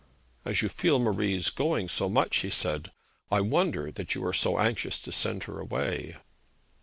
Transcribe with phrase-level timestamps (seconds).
[0.45, 2.91] 'As you feel Marie's going so much,' he said,
[3.29, 6.15] 'I wonder that you are so anxious to send her away.'